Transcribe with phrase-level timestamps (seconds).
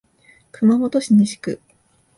[0.51, 1.61] 熊本市西区